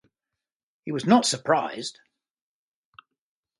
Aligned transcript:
He 0.83 0.91
was 0.91 1.05
not 1.05 1.27
surprised. 1.27 1.99